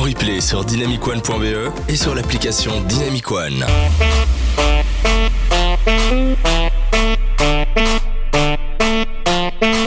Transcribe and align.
en 0.00 0.04
replay 0.04 0.40
sur 0.40 0.64
dynamicone.be 0.64 1.72
et 1.88 1.96
sur 1.96 2.14
l'application 2.14 2.80
Dynamic 2.88 3.30
One. 3.30 3.64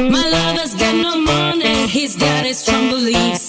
My 0.09 0.23
lover's 0.29 0.75
got 0.75 0.95
no 0.95 1.17
money, 1.17 1.87
he's 1.87 2.15
got 2.15 2.45
his 2.45 2.59
strong 2.59 2.89
beliefs. 2.89 3.42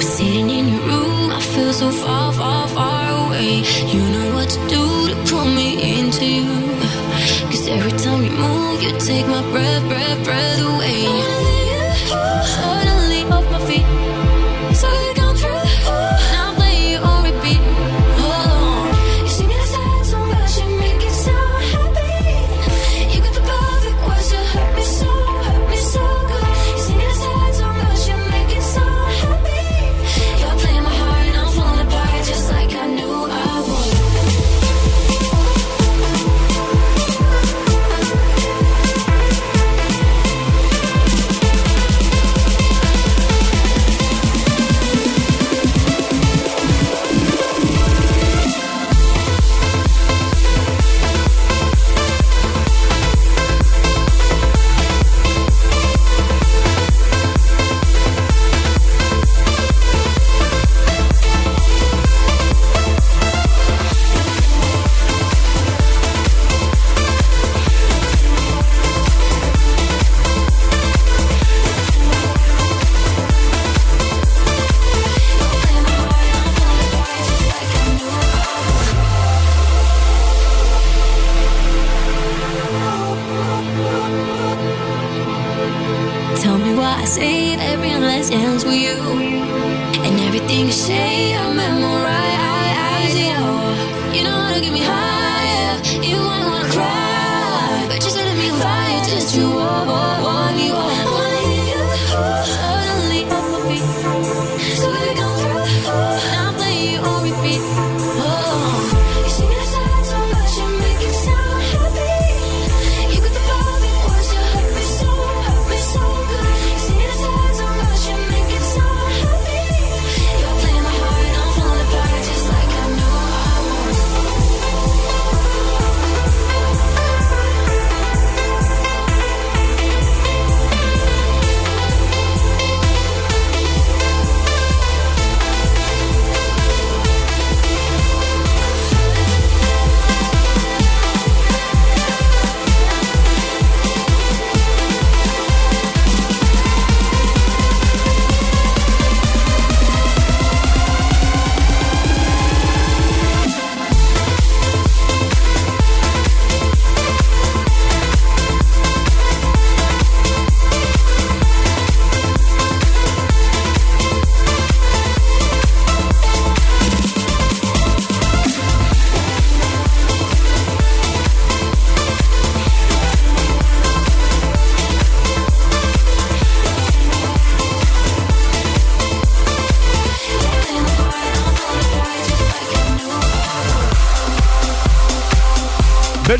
Sitting 0.00 0.50
in 0.50 0.68
your 0.68 0.80
room, 0.80 1.30
I 1.30 1.40
feel 1.40 1.72
so 1.72 1.90
far, 1.90 2.32
far, 2.32 2.68
far 2.68 3.26
away. 3.26 3.62
You 3.86 4.00
know 4.14 4.34
what 4.34 4.48
to 4.50 4.60
do 4.68 4.84
to 5.10 5.16
pull 5.30 5.46
me 5.46 6.00
into 6.00 6.24
you. 6.24 6.48
Cause 7.50 7.68
every 7.68 7.92
time 7.92 8.22
you 8.24 8.30
move, 8.30 8.82
you 8.82 8.92
take 8.98 9.26
my 9.26 9.42
breath, 9.52 9.84
breath, 9.88 10.24
breath 10.24 10.60
away. 10.60 11.47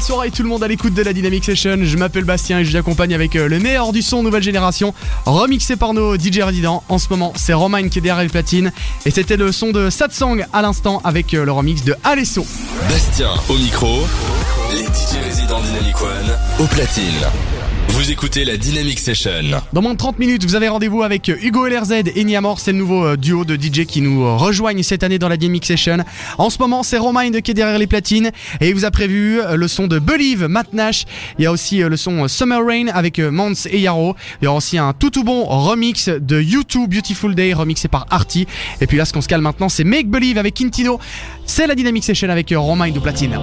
Soirée 0.08 0.30
tout 0.30 0.42
le 0.42 0.48
monde 0.48 0.64
à 0.64 0.68
l'écoute 0.68 0.94
de 0.94 1.02
la 1.02 1.12
Dynamic 1.12 1.44
Session. 1.44 1.76
Je 1.82 1.98
m'appelle 1.98 2.24
Bastien 2.24 2.60
et 2.60 2.64
je 2.64 2.70
vous 2.70 2.76
accompagne 2.78 3.12
avec 3.12 3.36
euh, 3.36 3.46
le 3.46 3.58
meilleur 3.58 3.92
du 3.92 4.00
son 4.00 4.22
nouvelle 4.22 4.42
génération, 4.42 4.94
remixé 5.26 5.76
par 5.76 5.92
nos 5.92 6.16
DJ 6.16 6.38
résidents. 6.40 6.82
En 6.88 6.96
ce 6.96 7.08
moment, 7.10 7.34
c'est 7.36 7.52
Romain 7.52 7.90
qui 7.90 7.98
est 7.98 8.00
derrière 8.00 8.22
les 8.22 8.30
platines 8.30 8.72
et 9.04 9.10
c'était 9.10 9.36
le 9.36 9.52
son 9.52 9.70
de 9.70 9.90
Satsang 9.90 10.46
à 10.54 10.62
l'instant 10.62 11.02
avec 11.04 11.34
euh, 11.34 11.44
le 11.44 11.52
remix 11.52 11.84
de 11.84 11.94
Alesso. 12.04 12.46
Bastien 12.88 13.28
au 13.50 13.58
micro, 13.58 13.98
les 14.72 14.84
DJ 14.84 15.22
résidents 15.26 15.60
Dynamic 15.60 16.00
One 16.00 16.38
au 16.58 16.64
platine. 16.64 17.26
Vous 17.88 18.10
écoutez 18.12 18.44
la 18.44 18.56
Dynamic 18.56 18.98
Session. 18.98 19.30
Dans 19.72 19.82
moins 19.82 19.94
de 19.94 19.98
30 19.98 20.18
minutes, 20.18 20.44
vous 20.44 20.54
avez 20.54 20.68
rendez-vous 20.68 21.02
avec 21.02 21.28
Hugo 21.28 21.66
LRZ 21.66 21.92
et 22.14 22.24
Niamor. 22.24 22.60
C'est 22.60 22.72
le 22.72 22.78
nouveau 22.78 23.04
euh, 23.04 23.16
duo 23.16 23.44
de 23.44 23.56
DJ 23.56 23.86
qui 23.86 24.00
nous 24.00 24.24
euh, 24.24 24.36
rejoignent 24.36 24.82
cette 24.82 25.02
année 25.02 25.18
dans 25.18 25.28
la 25.28 25.36
Dynamic 25.36 25.66
Session. 25.66 25.98
En 26.36 26.50
ce 26.50 26.58
moment, 26.58 26.82
c'est 26.82 26.98
Romind 26.98 27.40
qui 27.40 27.50
est 27.50 27.54
derrière 27.54 27.78
les 27.78 27.86
platines 27.86 28.30
et 28.60 28.68
il 28.68 28.74
vous 28.74 28.84
a 28.84 28.90
prévu 28.90 29.40
euh, 29.40 29.56
le 29.56 29.68
son 29.68 29.88
de 29.88 29.98
Believe, 29.98 30.46
Matt 30.46 30.72
Nash. 30.72 31.06
Il 31.38 31.44
y 31.44 31.46
a 31.46 31.52
aussi 31.52 31.78
le 31.78 31.96
son 31.96 32.28
Summer 32.28 32.64
Rain 32.64 32.86
avec 32.92 33.18
Mans 33.18 33.52
et 33.68 33.80
Yaro. 33.80 34.14
Il 34.40 34.44
y 34.44 34.48
aura 34.48 34.58
aussi 34.58 34.78
un 34.78 34.92
tout 34.92 35.10
tout 35.10 35.24
bon 35.24 35.44
remix 35.44 36.08
de 36.08 36.40
YouTube 36.40 36.90
Beautiful 36.90 37.34
Day 37.34 37.52
remixé 37.52 37.88
par 37.88 38.06
Arty. 38.10 38.46
Et 38.80 38.86
puis 38.86 38.98
là, 38.98 39.06
ce 39.06 39.12
qu'on 39.12 39.22
se 39.22 39.28
calme 39.28 39.42
maintenant, 39.42 39.68
c'est 39.68 39.84
Make 39.84 40.08
Believe 40.08 40.38
avec 40.38 40.54
Quintino. 40.54 41.00
C'est 41.46 41.66
la 41.66 41.74
Dynamic 41.74 42.04
Session 42.04 42.28
avec 42.28 42.52
Romind 42.54 42.94
de 42.94 43.00
platine. 43.00 43.38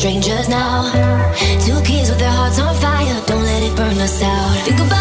strangers 0.00 0.48
now. 0.48 0.90
Two 1.60 1.78
kids 1.82 2.08
with 2.08 2.18
their 2.18 2.30
hearts 2.30 2.58
on 2.58 2.74
fire. 2.76 3.20
Don't 3.26 3.44
let 3.44 3.62
it 3.62 3.76
burn 3.76 3.98
us 3.98 4.22
out. 4.22 4.56
Think 4.64 4.80
about 4.80 4.99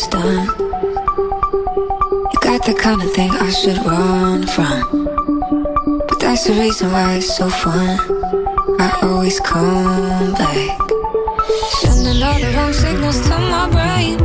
is 0.00 0.06
done. 0.08 0.46
You 2.32 2.38
got 2.40 2.64
the 2.64 2.74
kind 2.74 3.02
of 3.02 3.12
thing 3.12 3.30
I 3.30 3.50
should 3.50 3.78
run 3.84 4.46
from. 4.46 5.06
But 6.08 6.20
that's 6.20 6.44
the 6.46 6.54
reason 6.54 6.90
why 6.92 7.16
it's 7.16 7.36
so 7.36 7.48
fun. 7.48 7.98
I 8.78 8.88
always 9.02 9.40
come 9.40 10.32
back. 10.32 10.78
Sending 11.82 12.22
all 12.22 12.38
the 12.44 12.50
wrong 12.56 12.72
signals 12.72 13.20
to 13.26 13.36
my 13.54 13.66
brain. 13.74 14.18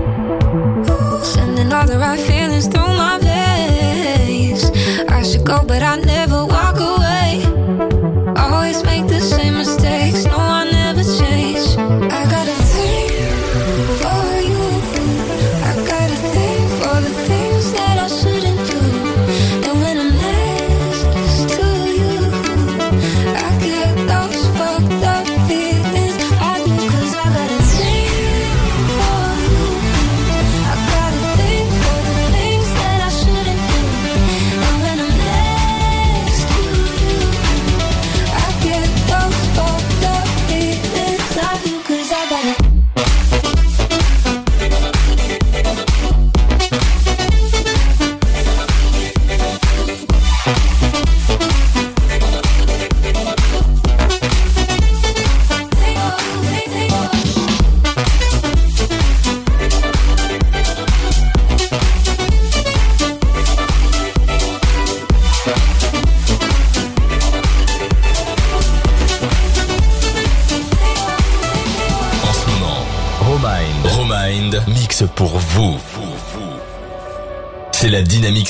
Sending 1.23 1.73
all 1.73 1.85
the 1.85 1.97
right 1.97 2.19
feelings 2.19 2.67
through 2.67 2.93
my 3.03 3.17
veins. 3.19 4.63
I 5.09 5.23
should 5.23 5.45
go, 5.45 5.63
but 5.65 5.81
I 5.81 5.95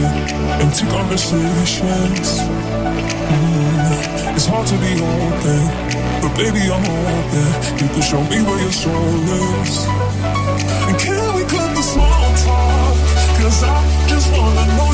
shit. 0.00 0.32
Empty 0.62 0.86
conversations. 0.88 2.40
Mm, 3.28 4.36
It's 4.36 4.46
hard 4.46 4.66
to 4.68 4.76
be 4.78 4.92
open, 5.00 5.62
but 6.22 6.32
baby 6.36 6.62
I'm 6.72 6.84
open. 6.84 7.48
You 7.80 7.88
can 7.94 8.02
show 8.02 8.22
me 8.24 8.42
where 8.42 8.60
your 8.60 8.72
soul 8.72 9.18
is. 9.62 9.86
And 10.88 10.98
can 10.98 11.34
we 11.36 11.44
cut 11.44 11.70
the 11.76 11.82
small 11.82 12.26
talk? 12.46 12.96
Cause 13.40 13.64
I 13.64 13.76
just 14.08 14.28
wanna 14.32 14.66
know 14.78 14.93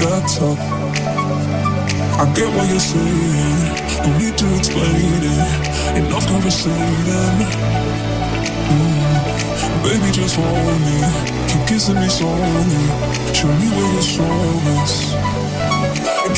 tough. 0.00 0.58
I 2.20 2.24
get 2.34 2.48
what 2.54 2.68
you're 2.68 2.80
saying. 2.80 3.60
No 4.02 4.18
need 4.18 4.36
to 4.38 4.46
explain 4.56 5.22
it. 5.24 5.98
Enough 5.98 6.26
conversation. 6.26 7.34
Mm. 8.70 9.82
Baby, 9.84 10.12
just 10.12 10.36
hold 10.36 10.80
me. 10.86 10.96
Keep 11.48 11.66
kissing 11.68 11.96
me 11.96 12.08
slowly. 12.08 12.84
Show 13.34 13.48
me 13.48 13.68
where 13.76 13.92
your 13.92 14.02
soul 14.02 14.68
is. 14.80 15.12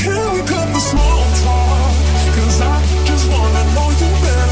Can 0.00 0.34
we 0.34 0.40
cut 0.46 0.66
the 0.74 0.80
small 0.80 1.22
talk? 1.42 1.94
Cause 2.34 2.60
I 2.60 3.04
just 3.04 3.30
wanna 3.30 3.64
know 3.74 3.90
you 3.90 4.10
better. 4.22 4.51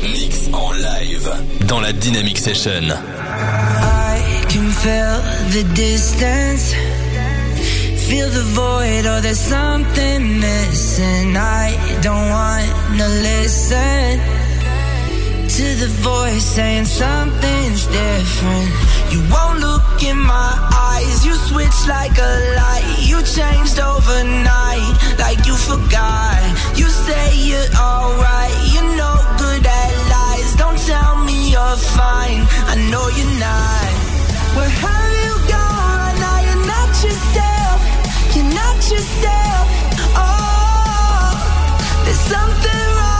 Mix 0.00 0.48
en 0.52 0.72
live 0.72 1.30
dans 1.66 1.80
la 1.80 1.92
Dynamic 1.92 2.38
Session. 2.38 2.84
I 2.90 4.44
can 4.48 4.70
feel 4.70 5.20
the 5.50 5.64
distance. 5.74 6.74
Feel 8.08 8.28
the 8.28 8.44
void 8.54 9.06
or 9.06 9.20
there's 9.20 9.38
something 9.38 10.40
missing. 10.40 11.36
I 11.36 11.76
don't 12.02 12.28
want 12.28 12.98
to 12.98 13.08
listen 13.08 14.20
to 15.48 15.74
the 15.80 15.88
voice 16.02 16.44
saying 16.44 16.86
something's 16.86 17.86
different. 17.86 18.91
You 19.12 19.20
won't 19.28 19.60
look 19.60 20.02
in 20.02 20.18
my 20.18 20.52
eyes. 20.72 21.24
You 21.26 21.34
switch 21.34 21.78
like 21.86 22.16
a 22.16 22.32
light. 22.56 22.96
You 23.00 23.20
changed 23.22 23.78
overnight, 23.78 24.88
like 25.18 25.44
you 25.46 25.54
forgot. 25.54 26.40
You 26.74 26.88
say 26.88 27.36
you're 27.36 27.70
alright. 27.76 28.56
You're 28.72 28.96
no 28.96 29.12
good 29.36 29.66
at 29.66 29.92
lies. 30.12 30.56
Don't 30.56 30.78
tell 30.78 31.16
me 31.28 31.52
you're 31.52 31.76
fine. 32.00 32.40
I 32.72 32.74
know 32.90 33.06
you're 33.18 33.36
not. 33.36 33.92
Where 34.56 34.72
have 34.84 35.12
you 35.24 35.34
gone? 35.56 36.14
Now 36.24 36.38
you're 36.46 36.66
not 36.74 36.90
yourself. 37.04 37.78
You're 38.34 38.52
not 38.60 38.78
yourself. 38.92 39.64
Oh, 40.16 41.36
there's 42.04 42.24
something 42.32 42.86
wrong. 42.96 43.11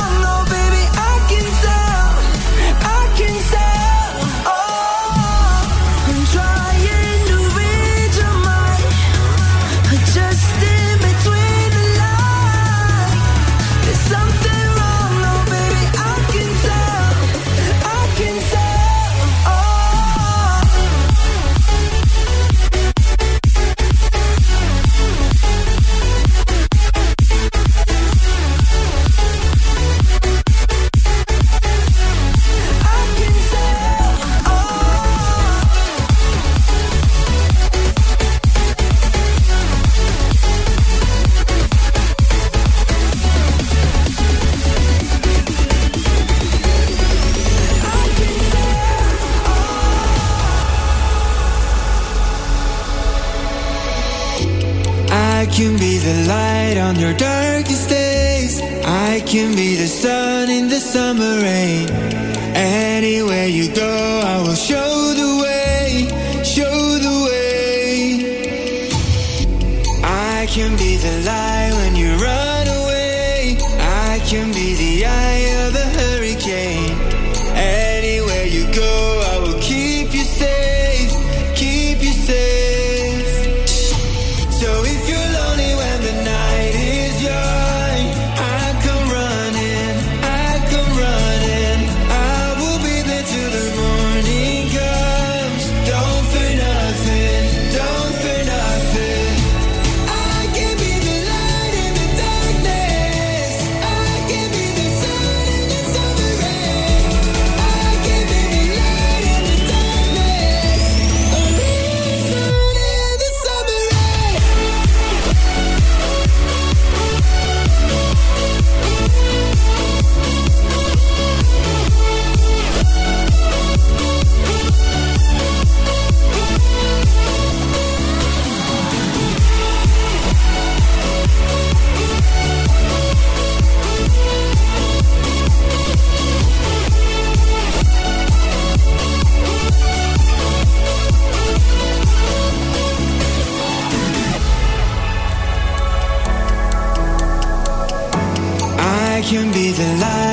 Can 149.22 149.52
be 149.52 149.70
the 149.70 149.96
light. 150.00 150.31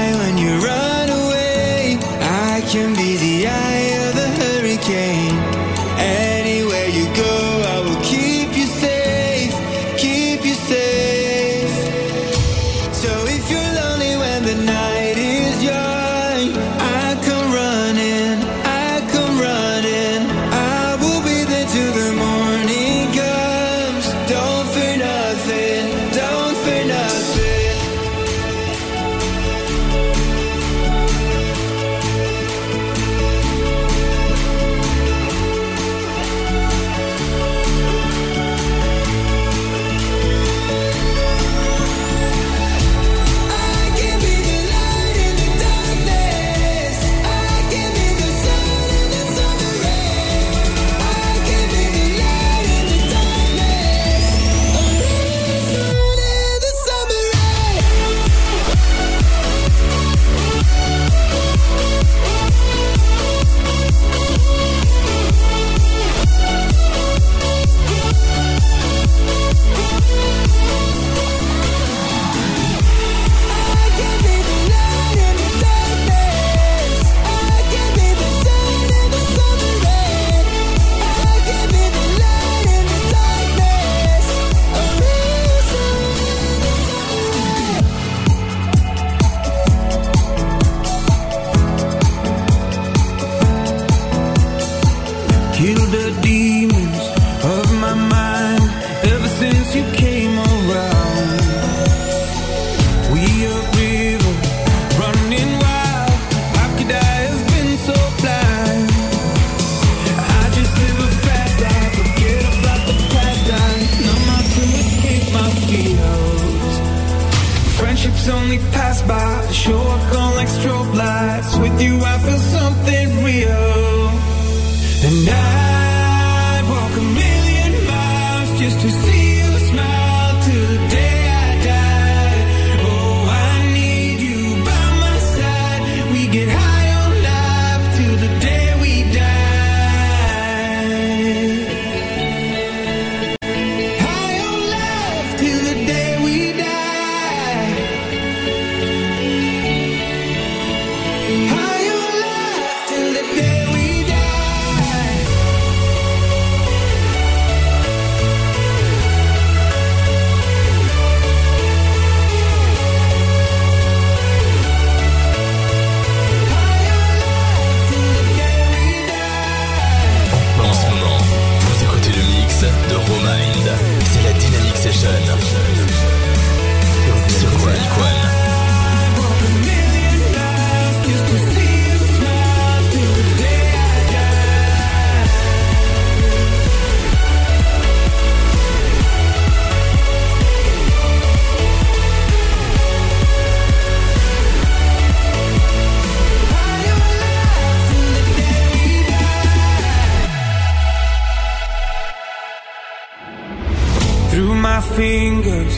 fingers 204.99 205.75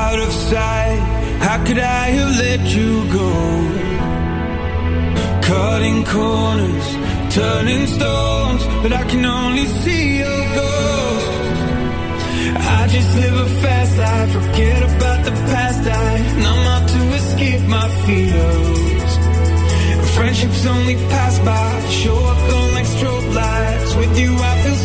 out 0.00 0.18
of 0.18 0.30
sight. 0.32 1.00
How 1.46 1.58
could 1.66 1.78
I 1.78 2.04
have 2.16 2.32
let 2.44 2.62
you 2.76 2.92
go? 3.20 3.30
Cutting 5.50 6.00
corners, 6.14 6.86
turning 7.38 7.84
stones 7.96 8.62
But 8.82 8.92
I 9.00 9.04
can 9.10 9.22
only 9.40 9.66
see 9.82 10.04
your 10.22 10.42
ghost. 10.58 11.30
I 12.76 12.80
just 12.96 13.10
live 13.22 13.36
a 13.46 13.48
fast 13.62 13.94
life, 14.04 14.30
forget 14.38 14.80
about 14.92 15.20
the 15.28 15.34
past 15.52 15.82
I 16.08 16.12
numb 16.44 16.64
out 16.74 16.86
to 16.94 17.00
escape 17.20 17.64
my 17.76 17.86
fears. 18.04 19.12
Friendships 20.16 20.64
only 20.74 20.96
pass 21.12 21.34
by, 21.50 21.70
show 22.00 22.18
up 22.32 22.42
on 22.58 22.66
like 22.76 22.88
strobe 22.96 23.30
lights. 23.42 23.90
With 24.00 24.14
you 24.22 24.32
I 24.50 24.52
feel 24.62 24.80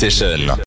Session. 0.00 0.50